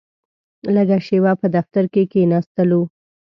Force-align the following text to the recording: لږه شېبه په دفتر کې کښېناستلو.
لږه 0.75 0.97
شېبه 1.05 1.31
په 1.41 1.47
دفتر 1.55 1.83
کې 1.93 2.01
کښېناستلو. 2.11 2.81